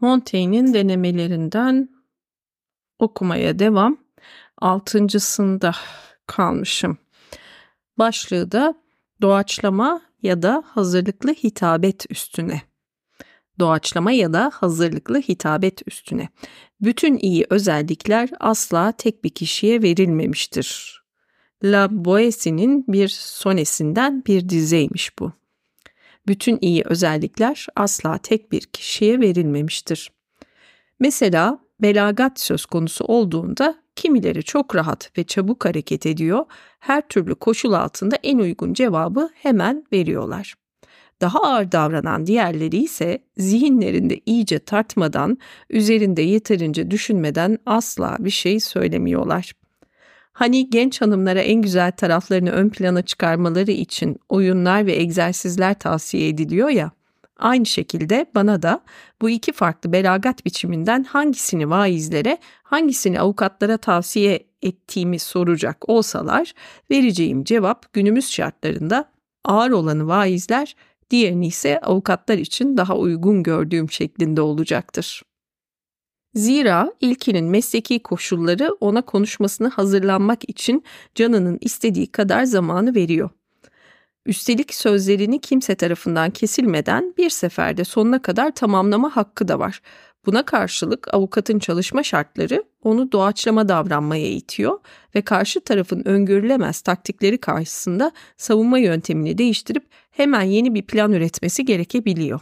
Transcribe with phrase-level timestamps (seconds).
[0.00, 1.88] Montaigne'in denemelerinden
[2.98, 3.96] okumaya devam.
[4.58, 5.72] Altıncısında
[6.26, 6.98] kalmışım.
[7.98, 8.74] Başlığı da
[9.20, 12.62] doğaçlama ya da hazırlıklı hitabet üstüne.
[13.58, 16.28] Doğaçlama ya da hazırlıklı hitabet üstüne.
[16.80, 21.02] Bütün iyi özellikler asla tek bir kişiye verilmemiştir.
[21.64, 25.32] La Boétie'nin bir sonesinden bir dizeymiş bu.
[26.26, 30.10] Bütün iyi özellikler asla tek bir kişiye verilmemiştir.
[31.00, 36.44] Mesela belagat söz konusu olduğunda kimileri çok rahat ve çabuk hareket ediyor,
[36.78, 40.54] her türlü koşul altında en uygun cevabı hemen veriyorlar.
[41.20, 45.38] Daha ağır davranan diğerleri ise zihinlerinde iyice tartmadan,
[45.70, 49.52] üzerinde yeterince düşünmeden asla bir şey söylemiyorlar.
[50.32, 56.68] Hani genç hanımlara en güzel taraflarını ön plana çıkarmaları için oyunlar ve egzersizler tavsiye ediliyor
[56.68, 56.90] ya.
[57.38, 58.80] Aynı şekilde bana da
[59.20, 66.52] bu iki farklı belagat biçiminden hangisini vaizlere, hangisini avukatlara tavsiye ettiğimi soracak olsalar
[66.90, 69.10] vereceğim cevap günümüz şartlarında
[69.44, 70.76] ağır olanı vaizler,
[71.10, 75.22] diğerini ise avukatlar için daha uygun gördüğüm şeklinde olacaktır.
[76.34, 83.30] Zira ilkinin mesleki koşulları ona konuşmasını hazırlanmak için canının istediği kadar zamanı veriyor.
[84.26, 89.80] Üstelik sözlerini kimse tarafından kesilmeden bir seferde sonuna kadar tamamlama hakkı da var.
[90.26, 94.78] Buna karşılık avukatın çalışma şartları onu doğaçlama davranmaya itiyor
[95.14, 102.40] ve karşı tarafın öngörülemez taktikleri karşısında savunma yöntemini değiştirip hemen yeni bir plan üretmesi gerekebiliyor.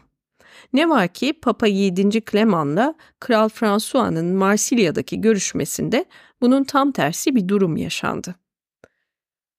[0.72, 2.24] Ne var ki Papa 7.
[2.30, 6.04] Clement'la Kral François'nın Marsilya'daki görüşmesinde
[6.40, 8.34] bunun tam tersi bir durum yaşandı.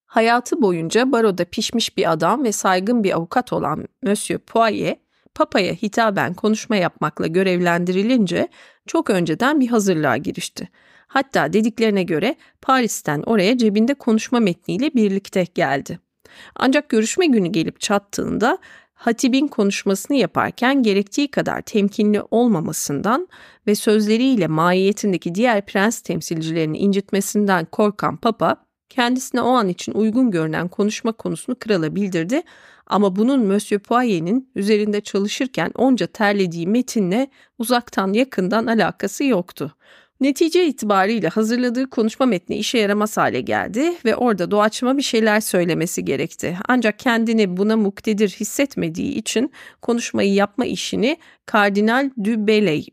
[0.06, 4.96] Hayatı boyunca baroda pişmiş bir adam ve saygın bir avukat olan Monsieur Poirier,
[5.36, 8.48] Papa'ya hitaben konuşma yapmakla görevlendirilince
[8.88, 10.70] çok önceden bir hazırlığa girişti.
[11.08, 16.00] Hatta dediklerine göre Paris'ten oraya cebinde konuşma metniyle birlikte geldi.
[16.56, 18.58] Ancak görüşme günü gelip çattığında
[19.02, 23.28] hatibin konuşmasını yaparken gerektiği kadar temkinli olmamasından
[23.68, 28.56] ve sözleriyle mahiyetindeki diğer prens temsilcilerini incitmesinden korkan papa,
[28.90, 32.42] kendisine o an için uygun görünen konuşma konusunu krala bildirdi
[32.88, 39.76] ama bunun Monsieur Poirier'in üzerinde çalışırken onca terlediği metinle uzaktan yakından alakası yoktu.
[40.22, 46.06] Netice itibariyle hazırladığı konuşma metni işe yaramaz hale geldi ve orada doğaçlama bir şeyler söylemesi
[46.06, 46.58] gerekti.
[46.68, 49.52] Ancak kendini buna muktedir hissetmediği için
[49.82, 52.32] konuşmayı yapma işini Kardinal du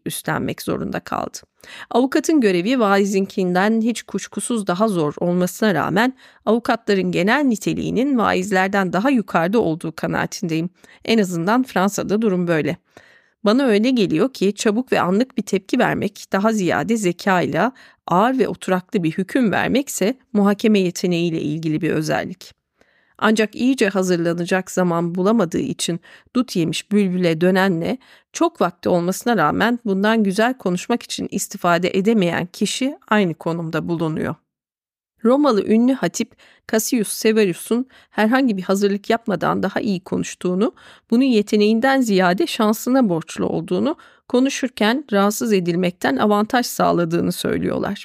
[0.07, 1.39] üstlenmek zorunda kaldı.
[1.91, 6.13] Avukatın görevi vaizinkinden hiç kuşkusuz daha zor olmasına rağmen
[6.47, 10.71] avukatların genel niteliğinin vaizlerden daha yukarıda olduğu kanaatindeyim.
[11.05, 12.77] En azından Fransa'da durum böyle.
[13.49, 17.73] Bana öyle geliyor ki çabuk ve anlık bir tepki vermek daha ziyade zekayla
[18.07, 22.55] ağır ve oturaklı bir hüküm vermekse muhakeme yeteneğiyle ilgili bir özellik.
[23.19, 26.01] Ancak iyice hazırlanacak zaman bulamadığı için
[26.37, 27.99] dut yemiş bülbüle dönenle
[28.33, 34.35] çok vakti olmasına rağmen bundan güzel konuşmak için istifade edemeyen kişi aynı konumda bulunuyor.
[35.25, 36.37] Romalı ünlü hatip
[36.73, 40.75] Cassius Severus'un herhangi bir hazırlık yapmadan daha iyi konuştuğunu,
[41.11, 43.97] bunu yeteneğinden ziyade şansına borçlu olduğunu,
[44.29, 48.05] konuşurken rahatsız edilmekten avantaj sağladığını söylüyorlar.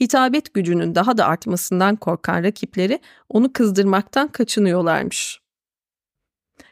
[0.00, 5.40] Hitabet gücünün daha da artmasından korkan rakipleri onu kızdırmaktan kaçınıyorlarmış.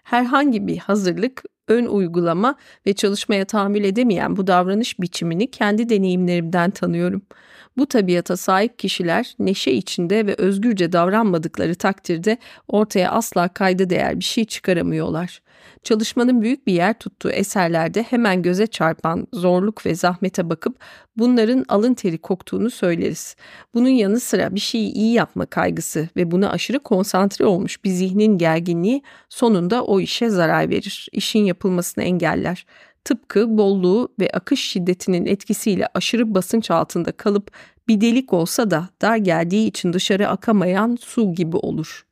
[0.02, 2.54] Herhangi bir hazırlık, ön uygulama
[2.86, 7.22] ve çalışmaya tahammül edemeyen bu davranış biçimini kendi deneyimlerimden tanıyorum.''
[7.76, 12.38] Bu tabiata sahip kişiler neşe içinde ve özgürce davranmadıkları takdirde
[12.68, 15.42] ortaya asla kayda değer bir şey çıkaramıyorlar.
[15.82, 20.76] Çalışmanın büyük bir yer tuttuğu eserlerde hemen göze çarpan zorluk ve zahmete bakıp
[21.16, 23.36] bunların alın teri koktuğunu söyleriz.
[23.74, 28.38] Bunun yanı sıra bir şeyi iyi yapma kaygısı ve buna aşırı konsantre olmuş bir zihnin
[28.38, 32.66] gerginliği sonunda o işe zarar verir, işin yapılmasını engeller
[33.04, 37.50] tıpkı bolluğu ve akış şiddetinin etkisiyle aşırı basınç altında kalıp
[37.88, 42.06] bir delik olsa da dar geldiği için dışarı akamayan su gibi olur.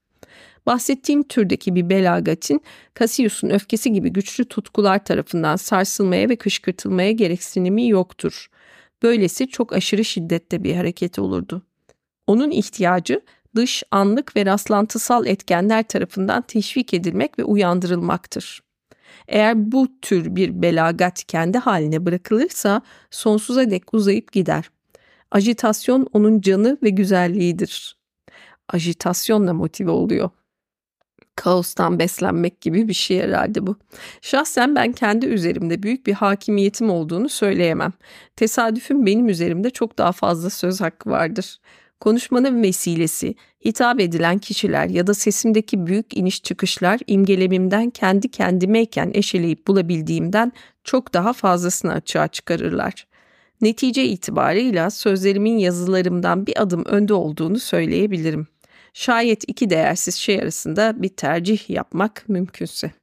[0.67, 2.63] Bahsettiğim türdeki bir belagatin
[2.99, 8.51] Cassius'un öfkesi gibi güçlü tutkular tarafından sarsılmaya ve kışkırtılmaya gereksinimi yoktur.
[9.03, 11.63] Böylesi çok aşırı şiddette bir hareket olurdu.
[12.27, 13.21] Onun ihtiyacı
[13.57, 18.61] dış, anlık ve rastlantısal etkenler tarafından teşvik edilmek ve uyandırılmaktır.
[19.29, 24.71] Eğer bu tür bir belagat kendi haline bırakılırsa sonsuza dek uzayıp gider.
[25.31, 27.97] Ajitasyon onun canı ve güzelliğidir.
[28.69, 30.31] Ajitasyonla motive oluyor.
[31.37, 33.77] kaostan beslenmek gibi bir şey herhalde bu.
[34.23, 37.93] Şahsen ben kendi üzerimde büyük bir hakimiyetim olduğunu söyleyemem.
[38.37, 41.59] Tesadüfün benim üzerimde çok daha fazla söz hakkı vardır.
[42.00, 49.67] Konuşmanın vesilesi, hitap edilen kişiler ya da sesimdeki büyük iniş çıkışlar imgelemimden kendi kendimeyken eşeleyip
[49.67, 50.52] bulabildiğimden
[50.85, 53.06] çok daha fazlasını açığa çıkarırlar.
[53.61, 58.47] Netice itibarıyla sözlerimin yazılarımdan bir adım önde olduğunu söyleyebilirim.
[58.93, 63.00] Şayet iki değersiz şey arasında bir tercih yapmak mümkünse.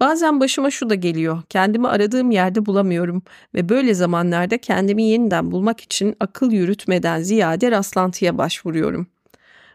[0.00, 1.42] Bazen başıma şu da geliyor.
[1.48, 3.22] Kendimi aradığım yerde bulamıyorum
[3.54, 9.06] ve böyle zamanlarda kendimi yeniden bulmak için akıl yürütmeden ziyade rastlantıya başvuruyorum.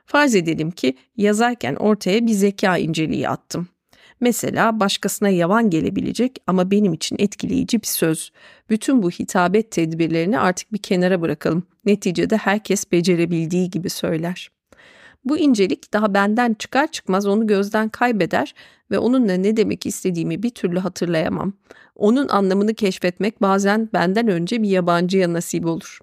[0.05, 3.67] Farz edelim ki yazarken ortaya bir zeka inceliği attım.
[4.21, 8.31] Mesela başkasına yavan gelebilecek ama benim için etkileyici bir söz.
[8.69, 11.63] Bütün bu hitabet tedbirlerini artık bir kenara bırakalım.
[11.85, 14.49] Neticede herkes becerebildiği gibi söyler.
[15.25, 18.55] Bu incelik daha benden çıkar çıkmaz onu gözden kaybeder
[18.91, 21.53] ve onunla ne demek istediğimi bir türlü hatırlayamam.
[21.95, 25.99] Onun anlamını keşfetmek bazen benden önce bir yabancıya nasip olur.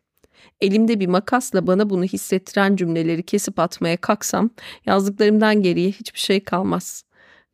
[0.60, 4.50] Elimde bir makasla bana bunu hissettiren cümleleri kesip atmaya kalksam
[4.86, 7.04] yazdıklarımdan geriye hiçbir şey kalmaz.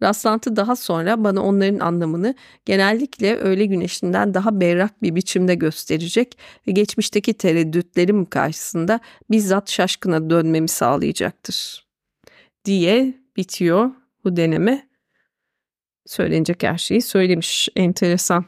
[0.03, 2.35] Rastlantı daha sonra bana onların anlamını
[2.65, 6.39] genellikle öğle güneşinden daha berrak bir biçimde gösterecek
[6.69, 9.01] ve geçmişteki tereddütlerim karşısında
[9.31, 11.87] bizzat şaşkına dönmemi sağlayacaktır.
[12.65, 13.91] Diye bitiyor
[14.25, 14.89] bu deneme.
[16.07, 17.69] Söylenecek her şeyi söylemiş.
[17.77, 18.45] Enteresan.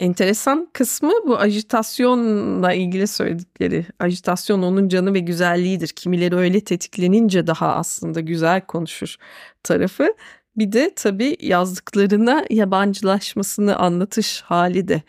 [0.00, 3.86] Enteresan kısmı bu ajitasyonla ilgili söyledikleri.
[4.00, 5.88] Ajitasyon onun canı ve güzelliğidir.
[5.88, 9.16] Kimileri öyle tetiklenince daha aslında güzel konuşur
[9.62, 10.14] tarafı.
[10.56, 15.02] Bir de tabii yazdıklarına yabancılaşmasını anlatış hali de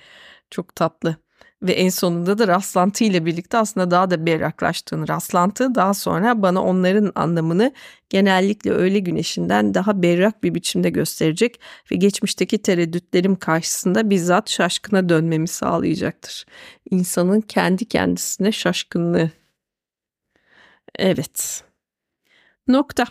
[0.51, 1.17] çok tatlı
[1.63, 6.63] ve en sonunda da rastlantı ile birlikte aslında daha da berraklaştığını rastlantı daha sonra bana
[6.63, 7.73] onların anlamını
[8.09, 11.59] genellikle öğle güneşinden daha berrak bir biçimde gösterecek
[11.91, 16.45] ve geçmişteki tereddütlerim karşısında bizzat şaşkına dönmemi sağlayacaktır.
[16.91, 19.29] İnsanın kendi kendisine şaşkınlığı.
[20.95, 21.63] Evet.
[22.67, 23.05] Nokta.